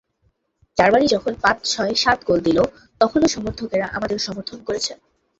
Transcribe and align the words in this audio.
Germany 0.77 1.07
যখন 1.07 1.33
পাঁচ, 1.41 1.57
ছয়, 1.65 1.93
সাত 1.95 2.19
গোল 2.25 2.39
দিল, 2.39 2.59
তখনো 3.01 3.25
সমর্থকেরা 3.27 3.85
আমাদের 3.87 4.17
সমর্থন 4.19 4.59
করেছে। 4.67 4.91